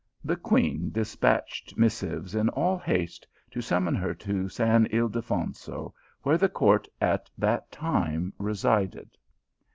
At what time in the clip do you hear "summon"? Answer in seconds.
3.61-3.93